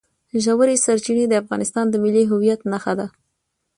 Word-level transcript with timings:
ژورې 0.43 0.75
سرچینې 0.85 1.25
د 1.29 1.33
افغانستان 1.41 1.85
د 1.89 1.95
ملي 2.03 2.23
هویت 2.31 2.61
نښه 2.71 2.93
ده. 2.99 3.07